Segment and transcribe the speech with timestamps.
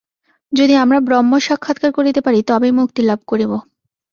[0.53, 3.51] যদি আমরা ব্রহ্ম সাক্ষাৎকার করিতে পারি, তবেই মুক্তিলাভ করিব।